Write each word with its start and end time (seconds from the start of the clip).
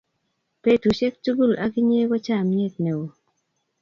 petusiek 0.61 1.13
tugul 1.23 1.51
ak 1.65 1.73
inye 1.81 2.01
ko 2.09 2.15
chamiet 2.25 2.73
neo 2.83 3.03